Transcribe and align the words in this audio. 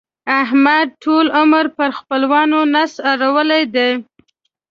احمد 0.41 0.87
ټول 1.03 1.25
عمر 1.39 1.65
پر 1.77 1.89
خپلوانو 1.97 2.59
نس 2.73 2.93
اړول 3.11 3.49
دی. 3.75 3.89